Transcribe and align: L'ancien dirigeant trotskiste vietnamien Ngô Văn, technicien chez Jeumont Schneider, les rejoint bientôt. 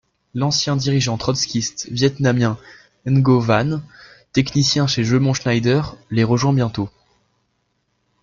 L'ancien 0.33 0.75
dirigeant 0.75 1.15
trotskiste 1.19 1.87
vietnamien 1.91 2.57
Ngô 3.07 3.39
Văn, 3.39 3.83
technicien 4.33 4.87
chez 4.87 5.03
Jeumont 5.03 5.35
Schneider, 5.35 5.95
les 6.09 6.23
rejoint 6.23 6.53
bientôt. 6.53 6.89